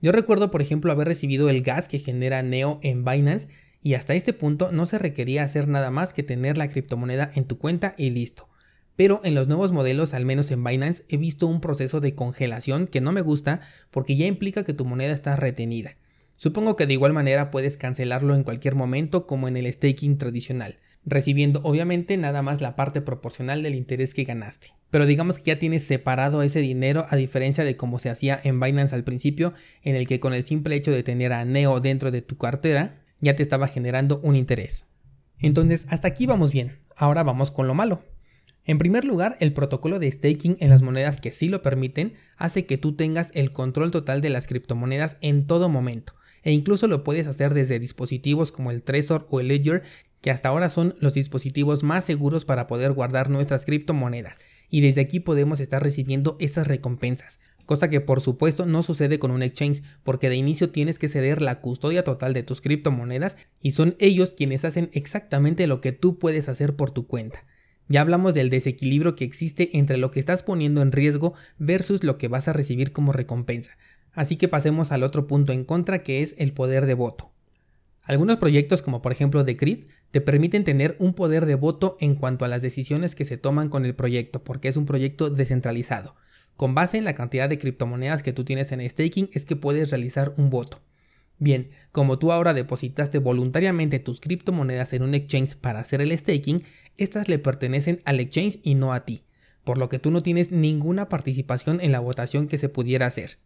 Yo 0.00 0.12
recuerdo, 0.12 0.50
por 0.50 0.62
ejemplo, 0.62 0.90
haber 0.92 1.08
recibido 1.08 1.48
el 1.48 1.62
gas 1.62 1.88
que 1.88 1.98
genera 1.98 2.42
Neo 2.42 2.80
en 2.82 3.04
Binance 3.04 3.48
y 3.82 3.94
hasta 3.94 4.14
este 4.14 4.32
punto 4.32 4.72
no 4.72 4.86
se 4.86 4.98
requería 4.98 5.44
hacer 5.44 5.68
nada 5.68 5.90
más 5.90 6.12
que 6.12 6.22
tener 6.22 6.58
la 6.58 6.68
criptomoneda 6.68 7.30
en 7.34 7.44
tu 7.44 7.58
cuenta 7.58 7.94
y 7.96 8.10
listo. 8.10 8.48
Pero 8.96 9.20
en 9.24 9.34
los 9.34 9.48
nuevos 9.48 9.72
modelos, 9.72 10.12
al 10.12 10.24
menos 10.24 10.50
en 10.50 10.62
Binance, 10.62 11.04
he 11.08 11.16
visto 11.16 11.46
un 11.46 11.60
proceso 11.60 12.00
de 12.00 12.14
congelación 12.14 12.86
que 12.86 13.00
no 13.00 13.12
me 13.12 13.20
gusta 13.20 13.60
porque 13.90 14.16
ya 14.16 14.26
implica 14.26 14.64
que 14.64 14.74
tu 14.74 14.84
moneda 14.84 15.12
está 15.12 15.36
retenida. 15.36 15.96
Supongo 16.36 16.76
que 16.76 16.86
de 16.86 16.94
igual 16.94 17.12
manera 17.12 17.50
puedes 17.50 17.76
cancelarlo 17.76 18.34
en 18.34 18.42
cualquier 18.42 18.74
momento 18.74 19.26
como 19.26 19.48
en 19.48 19.56
el 19.56 19.72
staking 19.72 20.18
tradicional, 20.18 20.78
recibiendo 21.04 21.60
obviamente 21.64 22.16
nada 22.16 22.42
más 22.42 22.60
la 22.60 22.76
parte 22.76 23.00
proporcional 23.00 23.62
del 23.62 23.74
interés 23.74 24.14
que 24.14 24.24
ganaste. 24.24 24.74
Pero 24.90 25.06
digamos 25.06 25.38
que 25.38 25.44
ya 25.44 25.58
tienes 25.58 25.84
separado 25.84 26.42
ese 26.42 26.60
dinero 26.60 27.06
a 27.08 27.16
diferencia 27.16 27.64
de 27.64 27.76
como 27.76 27.98
se 27.98 28.10
hacía 28.10 28.40
en 28.42 28.60
Binance 28.60 28.94
al 28.94 29.04
principio, 29.04 29.54
en 29.82 29.96
el 29.96 30.06
que 30.06 30.20
con 30.20 30.34
el 30.34 30.44
simple 30.44 30.76
hecho 30.76 30.92
de 30.92 31.02
tener 31.02 31.32
a 31.32 31.44
Neo 31.44 31.80
dentro 31.80 32.10
de 32.10 32.22
tu 32.22 32.36
cartera, 32.36 33.02
ya 33.20 33.36
te 33.36 33.42
estaba 33.42 33.68
generando 33.68 34.20
un 34.22 34.36
interés. 34.36 34.84
Entonces, 35.38 35.86
hasta 35.88 36.08
aquí 36.08 36.26
vamos 36.26 36.52
bien. 36.52 36.78
Ahora 36.96 37.22
vamos 37.22 37.50
con 37.50 37.66
lo 37.66 37.74
malo. 37.74 38.04
En 38.64 38.78
primer 38.78 39.04
lugar, 39.04 39.36
el 39.40 39.52
protocolo 39.52 39.98
de 39.98 40.10
staking 40.10 40.56
en 40.60 40.70
las 40.70 40.82
monedas 40.82 41.20
que 41.20 41.32
sí 41.32 41.48
lo 41.48 41.62
permiten 41.62 42.14
hace 42.36 42.64
que 42.64 42.78
tú 42.78 42.94
tengas 42.94 43.30
el 43.34 43.52
control 43.52 43.90
total 43.90 44.20
de 44.20 44.30
las 44.30 44.46
criptomonedas 44.46 45.16
en 45.20 45.48
todo 45.48 45.68
momento, 45.68 46.14
e 46.44 46.52
incluso 46.52 46.86
lo 46.86 47.02
puedes 47.02 47.26
hacer 47.26 47.54
desde 47.54 47.80
dispositivos 47.80 48.52
como 48.52 48.70
el 48.70 48.84
Trezor 48.84 49.26
o 49.30 49.40
el 49.40 49.48
Ledger, 49.48 49.82
que 50.22 50.30
hasta 50.30 50.48
ahora 50.48 50.70
son 50.70 50.94
los 51.00 51.12
dispositivos 51.12 51.82
más 51.82 52.04
seguros 52.04 52.46
para 52.46 52.66
poder 52.66 52.92
guardar 52.92 53.28
nuestras 53.28 53.66
criptomonedas, 53.66 54.38
y 54.70 54.80
desde 54.80 55.02
aquí 55.02 55.20
podemos 55.20 55.60
estar 55.60 55.82
recibiendo 55.82 56.36
esas 56.40 56.66
recompensas, 56.66 57.40
cosa 57.66 57.90
que 57.90 58.00
por 58.00 58.20
supuesto 58.20 58.64
no 58.64 58.82
sucede 58.82 59.18
con 59.18 59.30
un 59.30 59.42
exchange 59.42 59.82
porque 60.02 60.28
de 60.28 60.36
inicio 60.36 60.70
tienes 60.70 60.98
que 60.98 61.08
ceder 61.08 61.42
la 61.42 61.60
custodia 61.60 62.04
total 62.04 62.32
de 62.32 62.42
tus 62.42 62.60
criptomonedas 62.60 63.36
y 63.60 63.72
son 63.72 63.96
ellos 63.98 64.30
quienes 64.30 64.64
hacen 64.64 64.90
exactamente 64.92 65.66
lo 65.66 65.80
que 65.80 65.92
tú 65.92 66.18
puedes 66.18 66.48
hacer 66.48 66.76
por 66.76 66.90
tu 66.90 67.06
cuenta. 67.06 67.44
Ya 67.88 68.00
hablamos 68.00 68.32
del 68.32 68.48
desequilibrio 68.48 69.16
que 69.16 69.24
existe 69.24 69.76
entre 69.76 69.98
lo 69.98 70.10
que 70.10 70.20
estás 70.20 70.42
poniendo 70.42 70.82
en 70.82 70.92
riesgo 70.92 71.34
versus 71.58 72.04
lo 72.04 72.16
que 72.16 72.28
vas 72.28 72.48
a 72.48 72.52
recibir 72.52 72.92
como 72.92 73.12
recompensa. 73.12 73.76
Así 74.12 74.36
que 74.36 74.48
pasemos 74.48 74.92
al 74.92 75.02
otro 75.02 75.26
punto 75.26 75.52
en 75.52 75.64
contra 75.64 76.02
que 76.02 76.22
es 76.22 76.34
el 76.38 76.52
poder 76.52 76.86
de 76.86 76.94
voto. 76.94 77.32
Algunos 78.02 78.38
proyectos 78.38 78.82
como 78.82 79.02
por 79.02 79.12
ejemplo 79.12 79.44
Decrypt 79.44 79.90
te 80.12 80.20
permiten 80.20 80.62
tener 80.62 80.94
un 80.98 81.14
poder 81.14 81.46
de 81.46 81.54
voto 81.54 81.96
en 81.98 82.14
cuanto 82.14 82.44
a 82.44 82.48
las 82.48 82.62
decisiones 82.62 83.14
que 83.14 83.24
se 83.24 83.38
toman 83.38 83.70
con 83.70 83.86
el 83.86 83.94
proyecto 83.94 84.44
porque 84.44 84.68
es 84.68 84.76
un 84.76 84.86
proyecto 84.86 85.30
descentralizado. 85.30 86.14
Con 86.56 86.74
base 86.74 86.98
en 86.98 87.04
la 87.04 87.14
cantidad 87.14 87.48
de 87.48 87.58
criptomonedas 87.58 88.22
que 88.22 88.34
tú 88.34 88.44
tienes 88.44 88.70
en 88.72 88.88
staking 88.88 89.30
es 89.32 89.46
que 89.46 89.56
puedes 89.56 89.90
realizar 89.90 90.34
un 90.36 90.50
voto. 90.50 90.80
Bien, 91.38 91.70
como 91.92 92.18
tú 92.18 92.30
ahora 92.30 92.52
depositaste 92.52 93.18
voluntariamente 93.18 93.98
tus 93.98 94.20
criptomonedas 94.20 94.92
en 94.92 95.02
un 95.02 95.14
exchange 95.14 95.56
para 95.56 95.80
hacer 95.80 96.02
el 96.02 96.16
staking, 96.16 96.62
estas 96.98 97.30
le 97.30 97.38
pertenecen 97.38 98.02
al 98.04 98.20
exchange 98.20 98.60
y 98.62 98.74
no 98.74 98.92
a 98.92 99.06
ti, 99.06 99.24
por 99.64 99.78
lo 99.78 99.88
que 99.88 99.98
tú 99.98 100.10
no 100.10 100.22
tienes 100.22 100.52
ninguna 100.52 101.08
participación 101.08 101.80
en 101.80 101.90
la 101.90 102.00
votación 102.00 102.48
que 102.48 102.58
se 102.58 102.68
pudiera 102.68 103.06
hacer. 103.06 103.38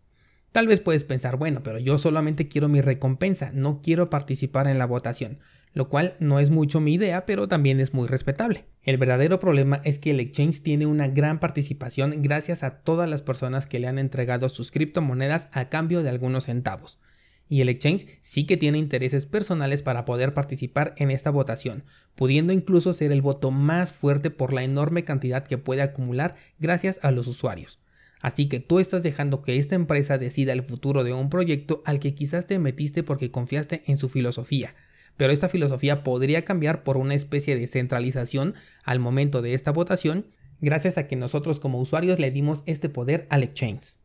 Tal 0.50 0.66
vez 0.66 0.80
puedes 0.80 1.04
pensar, 1.04 1.36
bueno, 1.36 1.62
pero 1.62 1.78
yo 1.78 1.96
solamente 1.96 2.48
quiero 2.48 2.68
mi 2.68 2.80
recompensa, 2.80 3.50
no 3.54 3.80
quiero 3.82 4.10
participar 4.10 4.66
en 4.66 4.78
la 4.78 4.86
votación, 4.86 5.38
lo 5.76 5.90
cual 5.90 6.14
no 6.20 6.40
es 6.40 6.48
mucho 6.48 6.80
mi 6.80 6.94
idea, 6.94 7.26
pero 7.26 7.48
también 7.48 7.80
es 7.80 7.92
muy 7.92 8.08
respetable. 8.08 8.64
El 8.82 8.96
verdadero 8.96 9.38
problema 9.38 9.82
es 9.84 9.98
que 9.98 10.12
el 10.12 10.20
exchange 10.20 10.62
tiene 10.62 10.86
una 10.86 11.06
gran 11.06 11.38
participación 11.38 12.22
gracias 12.22 12.62
a 12.62 12.78
todas 12.78 13.10
las 13.10 13.20
personas 13.20 13.66
que 13.66 13.78
le 13.78 13.86
han 13.86 13.98
entregado 13.98 14.48
sus 14.48 14.70
criptomonedas 14.70 15.48
a 15.52 15.68
cambio 15.68 16.02
de 16.02 16.08
algunos 16.08 16.44
centavos 16.44 16.98
y 17.46 17.60
el 17.60 17.68
exchange 17.68 18.06
sí 18.20 18.46
que 18.46 18.56
tiene 18.56 18.78
intereses 18.78 19.26
personales 19.26 19.82
para 19.82 20.06
poder 20.06 20.32
participar 20.32 20.94
en 20.96 21.10
esta 21.10 21.28
votación, 21.28 21.84
pudiendo 22.14 22.54
incluso 22.54 22.94
ser 22.94 23.12
el 23.12 23.20
voto 23.20 23.50
más 23.50 23.92
fuerte 23.92 24.30
por 24.30 24.54
la 24.54 24.64
enorme 24.64 25.04
cantidad 25.04 25.46
que 25.46 25.58
puede 25.58 25.82
acumular 25.82 26.36
gracias 26.58 26.98
a 27.02 27.10
los 27.10 27.26
usuarios. 27.26 27.78
Así 28.22 28.48
que 28.48 28.60
tú 28.60 28.80
estás 28.80 29.02
dejando 29.02 29.42
que 29.42 29.58
esta 29.58 29.74
empresa 29.74 30.16
decida 30.16 30.54
el 30.54 30.62
futuro 30.62 31.04
de 31.04 31.12
un 31.12 31.28
proyecto 31.28 31.82
al 31.84 32.00
que 32.00 32.14
quizás 32.14 32.46
te 32.46 32.58
metiste 32.58 33.02
porque 33.02 33.30
confiaste 33.30 33.82
en 33.86 33.98
su 33.98 34.08
filosofía, 34.08 34.74
pero 35.16 35.32
esta 35.32 35.48
filosofía 35.48 36.02
podría 36.04 36.44
cambiar 36.44 36.82
por 36.82 36.96
una 36.96 37.14
especie 37.14 37.56
de 37.56 37.66
centralización 37.66 38.54
al 38.84 38.98
momento 38.98 39.42
de 39.42 39.54
esta 39.54 39.70
votación, 39.70 40.26
gracias 40.60 40.98
a 40.98 41.06
que 41.06 41.16
nosotros 41.16 41.60
como 41.60 41.80
usuarios 41.80 42.18
le 42.18 42.30
dimos 42.30 42.62
este 42.66 42.88
poder 42.88 43.26
al 43.30 43.42
exchange 43.42 43.96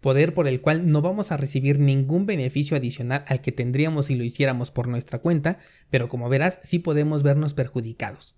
poder 0.00 0.34
por 0.34 0.46
el 0.46 0.60
cual 0.60 0.90
no 0.90 1.02
vamos 1.02 1.32
a 1.32 1.36
recibir 1.36 1.78
ningún 1.78 2.26
beneficio 2.26 2.76
adicional 2.76 3.24
al 3.26 3.40
que 3.40 3.52
tendríamos 3.52 4.06
si 4.06 4.14
lo 4.14 4.24
hiciéramos 4.24 4.70
por 4.70 4.88
nuestra 4.88 5.18
cuenta, 5.18 5.58
pero 5.90 6.08
como 6.08 6.28
verás 6.28 6.58
sí 6.62 6.78
podemos 6.78 7.22
vernos 7.22 7.54
perjudicados. 7.54 8.36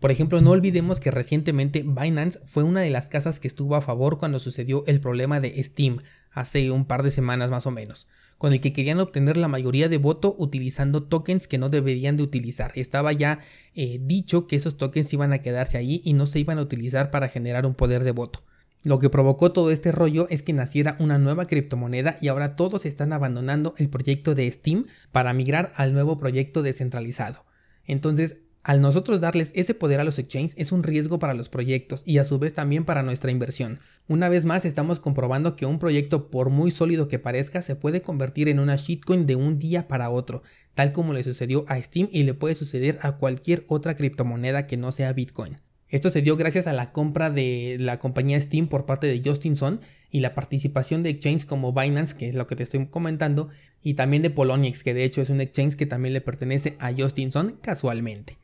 Por 0.00 0.10
ejemplo, 0.10 0.40
no 0.40 0.50
olvidemos 0.50 1.00
que 1.00 1.10
recientemente 1.10 1.82
Binance 1.82 2.38
fue 2.44 2.62
una 2.62 2.82
de 2.82 2.90
las 2.90 3.08
casas 3.08 3.40
que 3.40 3.48
estuvo 3.48 3.74
a 3.74 3.80
favor 3.80 4.18
cuando 4.18 4.38
sucedió 4.38 4.84
el 4.86 5.00
problema 5.00 5.40
de 5.40 5.62
Steam, 5.62 6.02
hace 6.30 6.70
un 6.70 6.84
par 6.84 7.02
de 7.02 7.10
semanas 7.10 7.50
más 7.50 7.66
o 7.66 7.70
menos, 7.70 8.06
con 8.44 8.52
el 8.52 8.60
que 8.60 8.74
querían 8.74 9.00
obtener 9.00 9.38
la 9.38 9.48
mayoría 9.48 9.88
de 9.88 9.96
voto 9.96 10.34
utilizando 10.36 11.04
tokens 11.04 11.48
que 11.48 11.56
no 11.56 11.70
deberían 11.70 12.18
de 12.18 12.24
utilizar. 12.24 12.72
Estaba 12.74 13.10
ya 13.10 13.40
eh, 13.74 13.98
dicho 14.02 14.46
que 14.46 14.56
esos 14.56 14.76
tokens 14.76 15.10
iban 15.14 15.32
a 15.32 15.38
quedarse 15.38 15.78
allí 15.78 16.02
y 16.04 16.12
no 16.12 16.26
se 16.26 16.40
iban 16.40 16.58
a 16.58 16.60
utilizar 16.60 17.10
para 17.10 17.30
generar 17.30 17.64
un 17.64 17.72
poder 17.72 18.04
de 18.04 18.10
voto. 18.10 18.42
Lo 18.82 18.98
que 18.98 19.08
provocó 19.08 19.52
todo 19.52 19.70
este 19.70 19.92
rollo 19.92 20.26
es 20.28 20.42
que 20.42 20.52
naciera 20.52 20.94
una 20.98 21.16
nueva 21.16 21.46
criptomoneda 21.46 22.18
y 22.20 22.28
ahora 22.28 22.54
todos 22.54 22.84
están 22.84 23.14
abandonando 23.14 23.72
el 23.78 23.88
proyecto 23.88 24.34
de 24.34 24.50
Steam 24.50 24.88
para 25.10 25.32
migrar 25.32 25.72
al 25.74 25.94
nuevo 25.94 26.18
proyecto 26.18 26.62
descentralizado. 26.62 27.46
Entonces, 27.86 28.36
al 28.64 28.80
nosotros 28.80 29.20
darles 29.20 29.52
ese 29.54 29.74
poder 29.74 30.00
a 30.00 30.04
los 30.04 30.18
exchanges 30.18 30.54
es 30.56 30.72
un 30.72 30.82
riesgo 30.82 31.18
para 31.18 31.34
los 31.34 31.50
proyectos 31.50 32.02
y 32.06 32.16
a 32.16 32.24
su 32.24 32.38
vez 32.38 32.54
también 32.54 32.86
para 32.86 33.02
nuestra 33.02 33.30
inversión. 33.30 33.78
Una 34.08 34.30
vez 34.30 34.46
más 34.46 34.64
estamos 34.64 35.00
comprobando 35.00 35.54
que 35.54 35.66
un 35.66 35.78
proyecto 35.78 36.30
por 36.30 36.48
muy 36.48 36.70
sólido 36.70 37.06
que 37.06 37.18
parezca 37.18 37.60
se 37.60 37.76
puede 37.76 38.00
convertir 38.00 38.48
en 38.48 38.58
una 38.58 38.76
shitcoin 38.76 39.26
de 39.26 39.36
un 39.36 39.58
día 39.58 39.86
para 39.86 40.08
otro, 40.08 40.42
tal 40.74 40.92
como 40.92 41.12
le 41.12 41.22
sucedió 41.22 41.66
a 41.68 41.80
Steam 41.80 42.08
y 42.10 42.22
le 42.22 42.32
puede 42.32 42.54
suceder 42.54 42.98
a 43.02 43.18
cualquier 43.18 43.66
otra 43.68 43.96
criptomoneda 43.96 44.66
que 44.66 44.78
no 44.78 44.92
sea 44.92 45.12
Bitcoin. 45.12 45.58
Esto 45.90 46.08
se 46.08 46.22
dio 46.22 46.38
gracias 46.38 46.66
a 46.66 46.72
la 46.72 46.90
compra 46.90 47.28
de 47.28 47.76
la 47.78 47.98
compañía 47.98 48.40
Steam 48.40 48.68
por 48.68 48.86
parte 48.86 49.06
de 49.06 49.20
Justin 49.22 49.56
Sun 49.56 49.80
y 50.10 50.20
la 50.20 50.34
participación 50.34 51.02
de 51.02 51.10
exchanges 51.10 51.44
como 51.44 51.74
Binance, 51.74 52.16
que 52.16 52.30
es 52.30 52.34
lo 52.34 52.46
que 52.46 52.56
te 52.56 52.62
estoy 52.62 52.86
comentando, 52.86 53.50
y 53.82 53.92
también 53.92 54.22
de 54.22 54.30
Poloniex, 54.30 54.82
que 54.82 54.94
de 54.94 55.04
hecho 55.04 55.20
es 55.20 55.28
un 55.28 55.42
exchange 55.42 55.76
que 55.76 55.84
también 55.84 56.14
le 56.14 56.22
pertenece 56.22 56.76
a 56.78 56.94
Justin 56.96 57.30
Sun 57.30 57.58
casualmente. 57.60 58.38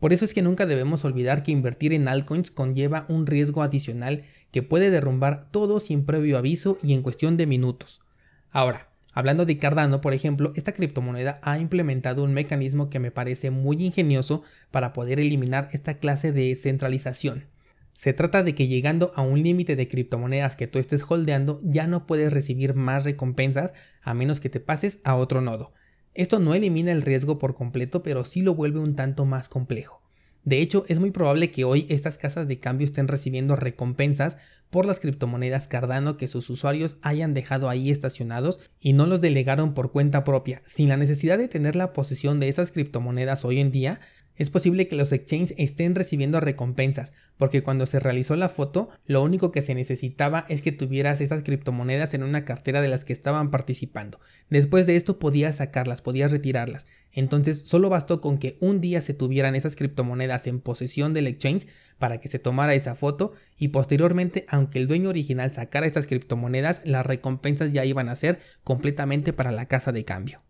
Por 0.00 0.12
eso 0.12 0.24
es 0.24 0.34
que 0.34 0.42
nunca 0.42 0.66
debemos 0.66 1.04
olvidar 1.04 1.42
que 1.42 1.52
invertir 1.52 1.92
en 1.92 2.08
altcoins 2.08 2.50
conlleva 2.50 3.06
un 3.08 3.26
riesgo 3.26 3.62
adicional 3.62 4.24
que 4.50 4.62
puede 4.62 4.90
derrumbar 4.90 5.50
todo 5.50 5.80
sin 5.80 6.04
previo 6.04 6.38
aviso 6.38 6.78
y 6.82 6.94
en 6.94 7.02
cuestión 7.02 7.36
de 7.36 7.46
minutos. 7.46 8.00
Ahora, 8.50 8.88
Hablando 9.14 9.46
de 9.46 9.58
Cardano, 9.58 10.00
por 10.00 10.12
ejemplo, 10.12 10.52
esta 10.56 10.72
criptomoneda 10.72 11.38
ha 11.42 11.60
implementado 11.60 12.24
un 12.24 12.34
mecanismo 12.34 12.90
que 12.90 12.98
me 12.98 13.12
parece 13.12 13.52
muy 13.52 13.84
ingenioso 13.84 14.42
para 14.72 14.92
poder 14.92 15.20
eliminar 15.20 15.68
esta 15.70 15.98
clase 15.98 16.32
de 16.32 16.52
centralización. 16.56 17.44
Se 17.92 18.12
trata 18.12 18.42
de 18.42 18.56
que 18.56 18.66
llegando 18.66 19.12
a 19.14 19.22
un 19.22 19.40
límite 19.40 19.76
de 19.76 19.86
criptomonedas 19.86 20.56
que 20.56 20.66
tú 20.66 20.80
estés 20.80 21.04
holdeando 21.08 21.60
ya 21.62 21.86
no 21.86 22.06
puedes 22.08 22.32
recibir 22.32 22.74
más 22.74 23.04
recompensas 23.04 23.72
a 24.02 24.14
menos 24.14 24.40
que 24.40 24.50
te 24.50 24.58
pases 24.58 24.98
a 25.04 25.14
otro 25.14 25.40
nodo. 25.40 25.72
Esto 26.14 26.38
no 26.38 26.54
elimina 26.54 26.92
el 26.92 27.02
riesgo 27.02 27.38
por 27.38 27.54
completo, 27.54 28.02
pero 28.02 28.24
sí 28.24 28.40
lo 28.40 28.54
vuelve 28.54 28.78
un 28.78 28.94
tanto 28.94 29.24
más 29.24 29.48
complejo. 29.48 30.00
De 30.44 30.60
hecho, 30.60 30.84
es 30.88 31.00
muy 31.00 31.10
probable 31.10 31.50
que 31.50 31.64
hoy 31.64 31.86
estas 31.88 32.18
casas 32.18 32.46
de 32.46 32.60
cambio 32.60 32.84
estén 32.84 33.08
recibiendo 33.08 33.56
recompensas 33.56 34.36
por 34.68 34.84
las 34.84 35.00
criptomonedas 35.00 35.66
Cardano 35.66 36.16
que 36.16 36.28
sus 36.28 36.50
usuarios 36.50 36.98
hayan 37.00 37.32
dejado 37.32 37.70
ahí 37.70 37.90
estacionados 37.90 38.60
y 38.78 38.92
no 38.92 39.06
los 39.06 39.20
delegaron 39.20 39.72
por 39.72 39.90
cuenta 39.90 40.22
propia. 40.22 40.62
Sin 40.66 40.88
la 40.88 40.96
necesidad 40.96 41.38
de 41.38 41.48
tener 41.48 41.76
la 41.76 41.92
posesión 41.92 42.40
de 42.40 42.48
esas 42.48 42.70
criptomonedas 42.70 43.44
hoy 43.44 43.58
en 43.58 43.70
día, 43.70 44.00
es 44.36 44.50
posible 44.50 44.86
que 44.86 44.96
los 44.96 45.12
exchanges 45.12 45.54
estén 45.58 45.94
recibiendo 45.94 46.40
recompensas, 46.40 47.12
porque 47.36 47.62
cuando 47.62 47.86
se 47.86 48.00
realizó 48.00 48.34
la 48.36 48.48
foto, 48.48 48.88
lo 49.06 49.22
único 49.22 49.52
que 49.52 49.62
se 49.62 49.74
necesitaba 49.74 50.44
es 50.48 50.60
que 50.60 50.72
tuvieras 50.72 51.20
esas 51.20 51.42
criptomonedas 51.42 52.14
en 52.14 52.22
una 52.22 52.44
cartera 52.44 52.80
de 52.80 52.88
las 52.88 53.04
que 53.04 53.12
estaban 53.12 53.50
participando. 53.50 54.20
Después 54.50 54.86
de 54.86 54.96
esto 54.96 55.18
podías 55.18 55.56
sacarlas, 55.56 56.02
podías 56.02 56.32
retirarlas. 56.32 56.86
Entonces 57.12 57.60
solo 57.60 57.88
bastó 57.90 58.20
con 58.20 58.38
que 58.38 58.56
un 58.60 58.80
día 58.80 59.00
se 59.00 59.14
tuvieran 59.14 59.54
esas 59.54 59.76
criptomonedas 59.76 60.46
en 60.48 60.60
posesión 60.60 61.14
del 61.14 61.28
exchange 61.28 61.68
para 61.98 62.18
que 62.18 62.28
se 62.28 62.40
tomara 62.40 62.74
esa 62.74 62.96
foto 62.96 63.32
y 63.56 63.68
posteriormente, 63.68 64.46
aunque 64.48 64.80
el 64.80 64.88
dueño 64.88 65.10
original 65.10 65.52
sacara 65.52 65.86
estas 65.86 66.08
criptomonedas, 66.08 66.80
las 66.84 67.06
recompensas 67.06 67.72
ya 67.72 67.84
iban 67.84 68.08
a 68.08 68.16
ser 68.16 68.40
completamente 68.64 69.32
para 69.32 69.52
la 69.52 69.66
casa 69.66 69.92
de 69.92 70.04
cambio. 70.04 70.42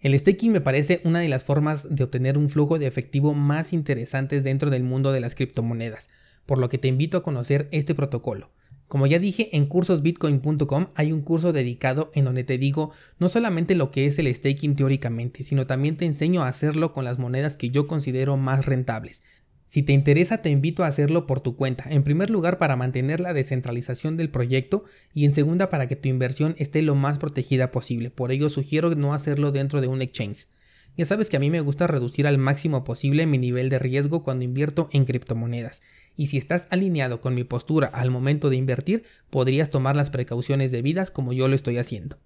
El 0.00 0.16
staking 0.16 0.52
me 0.52 0.60
parece 0.60 1.00
una 1.02 1.18
de 1.18 1.28
las 1.28 1.42
formas 1.42 1.92
de 1.92 2.04
obtener 2.04 2.38
un 2.38 2.50
flujo 2.50 2.78
de 2.78 2.86
efectivo 2.86 3.34
más 3.34 3.72
interesantes 3.72 4.44
dentro 4.44 4.70
del 4.70 4.84
mundo 4.84 5.10
de 5.10 5.18
las 5.18 5.34
criptomonedas, 5.34 6.08
por 6.46 6.58
lo 6.58 6.68
que 6.68 6.78
te 6.78 6.86
invito 6.86 7.18
a 7.18 7.24
conocer 7.24 7.66
este 7.72 7.96
protocolo. 7.96 8.48
Como 8.86 9.08
ya 9.08 9.18
dije, 9.18 9.56
en 9.56 9.66
cursosbitcoin.com 9.66 10.86
hay 10.94 11.10
un 11.10 11.22
curso 11.22 11.52
dedicado 11.52 12.12
en 12.14 12.26
donde 12.26 12.44
te 12.44 12.58
digo 12.58 12.92
no 13.18 13.28
solamente 13.28 13.74
lo 13.74 13.90
que 13.90 14.06
es 14.06 14.20
el 14.20 14.32
staking 14.32 14.76
teóricamente, 14.76 15.42
sino 15.42 15.66
también 15.66 15.96
te 15.96 16.06
enseño 16.06 16.42
a 16.42 16.48
hacerlo 16.48 16.92
con 16.92 17.04
las 17.04 17.18
monedas 17.18 17.56
que 17.56 17.70
yo 17.70 17.88
considero 17.88 18.36
más 18.36 18.66
rentables. 18.66 19.20
Si 19.68 19.82
te 19.82 19.92
interesa, 19.92 20.38
te 20.38 20.48
invito 20.48 20.82
a 20.82 20.86
hacerlo 20.86 21.26
por 21.26 21.40
tu 21.40 21.54
cuenta. 21.54 21.84
En 21.90 22.02
primer 22.02 22.30
lugar, 22.30 22.56
para 22.56 22.74
mantener 22.74 23.20
la 23.20 23.34
descentralización 23.34 24.16
del 24.16 24.30
proyecto 24.30 24.84
y 25.12 25.26
en 25.26 25.34
segunda, 25.34 25.68
para 25.68 25.86
que 25.86 25.94
tu 25.94 26.08
inversión 26.08 26.54
esté 26.56 26.80
lo 26.80 26.94
más 26.94 27.18
protegida 27.18 27.70
posible. 27.70 28.08
Por 28.08 28.32
ello, 28.32 28.48
sugiero 28.48 28.94
no 28.94 29.12
hacerlo 29.12 29.52
dentro 29.52 29.82
de 29.82 29.86
un 29.86 30.00
exchange. 30.00 30.46
Ya 30.96 31.04
sabes 31.04 31.28
que 31.28 31.36
a 31.36 31.40
mí 31.40 31.50
me 31.50 31.60
gusta 31.60 31.86
reducir 31.86 32.26
al 32.26 32.38
máximo 32.38 32.82
posible 32.82 33.26
mi 33.26 33.36
nivel 33.36 33.68
de 33.68 33.78
riesgo 33.78 34.22
cuando 34.22 34.46
invierto 34.46 34.88
en 34.90 35.04
criptomonedas. 35.04 35.82
Y 36.16 36.28
si 36.28 36.38
estás 36.38 36.66
alineado 36.70 37.20
con 37.20 37.34
mi 37.34 37.44
postura 37.44 37.88
al 37.88 38.10
momento 38.10 38.48
de 38.48 38.56
invertir, 38.56 39.04
podrías 39.28 39.68
tomar 39.68 39.96
las 39.96 40.08
precauciones 40.08 40.70
debidas 40.70 41.10
como 41.10 41.34
yo 41.34 41.46
lo 41.46 41.54
estoy 41.54 41.76
haciendo. 41.76 42.16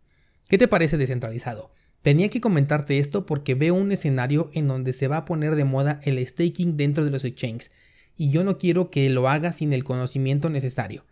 ¿Qué 0.48 0.58
te 0.58 0.68
parece 0.68 0.96
descentralizado? 0.96 1.72
Tenía 2.02 2.28
que 2.30 2.40
comentarte 2.40 2.98
esto 2.98 3.26
porque 3.26 3.54
veo 3.54 3.74
un 3.74 3.92
escenario 3.92 4.50
en 4.52 4.66
donde 4.66 4.92
se 4.92 5.06
va 5.06 5.18
a 5.18 5.24
poner 5.24 5.54
de 5.54 5.64
moda 5.64 6.00
el 6.02 6.24
staking 6.26 6.76
dentro 6.76 7.04
de 7.04 7.10
los 7.10 7.24
exchanges 7.24 7.70
y 8.16 8.30
yo 8.30 8.42
no 8.42 8.58
quiero 8.58 8.90
que 8.90 9.08
lo 9.08 9.28
hagas 9.28 9.56
sin 9.56 9.72
el 9.72 9.84
conocimiento 9.84 10.50
necesario. 10.50 11.04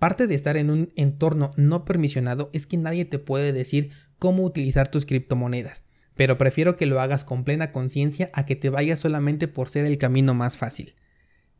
Parte 0.00 0.26
de 0.26 0.34
estar 0.34 0.56
en 0.56 0.70
un 0.70 0.92
entorno 0.96 1.52
no 1.56 1.84
permisionado 1.84 2.50
es 2.52 2.66
que 2.66 2.76
nadie 2.76 3.04
te 3.04 3.20
puede 3.20 3.52
decir 3.52 3.90
cómo 4.18 4.42
utilizar 4.42 4.90
tus 4.90 5.06
criptomonedas, 5.06 5.84
pero 6.16 6.38
prefiero 6.38 6.76
que 6.76 6.86
lo 6.86 7.00
hagas 7.00 7.22
con 7.22 7.44
plena 7.44 7.70
conciencia 7.70 8.30
a 8.32 8.44
que 8.44 8.56
te 8.56 8.68
vayas 8.68 8.98
solamente 8.98 9.46
por 9.46 9.68
ser 9.68 9.86
el 9.86 9.96
camino 9.96 10.34
más 10.34 10.56
fácil. 10.56 10.96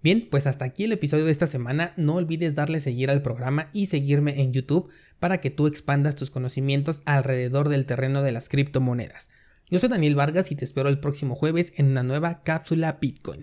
Bien, 0.02 0.26
pues 0.30 0.46
hasta 0.46 0.64
aquí 0.64 0.84
el 0.84 0.92
episodio 0.92 1.24
de 1.24 1.30
esta 1.30 1.46
semana. 1.46 1.94
No 1.96 2.16
olvides 2.16 2.54
darle 2.54 2.80
seguir 2.80 3.08
al 3.08 3.22
programa 3.22 3.68
y 3.72 3.86
seguirme 3.86 4.42
en 4.42 4.52
YouTube 4.52 4.90
para 5.20 5.40
que 5.40 5.50
tú 5.50 5.66
expandas 5.66 6.16
tus 6.16 6.30
conocimientos 6.30 7.00
alrededor 7.04 7.68
del 7.68 7.86
terreno 7.86 8.22
de 8.22 8.32
las 8.32 8.48
criptomonedas. 8.48 9.28
Yo 9.70 9.78
soy 9.78 9.88
Daniel 9.88 10.16
Vargas 10.16 10.50
y 10.50 10.56
te 10.56 10.64
espero 10.66 10.88
el 10.88 10.98
próximo 10.98 11.34
jueves 11.34 11.72
en 11.76 11.86
una 11.86 12.02
nueva 12.02 12.42
cápsula 12.42 12.98
Bitcoin. 13.00 13.40